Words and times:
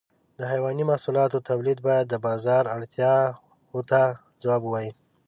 د 0.37 0.39
حيواني 0.51 0.83
محصولاتو 0.91 1.45
تولید 1.49 1.77
باید 1.87 2.05
د 2.09 2.15
بازار 2.27 2.63
اړتیاو 2.75 3.79
ته 3.89 3.99
ځواب 4.43 4.61
ووایي. 4.63 4.91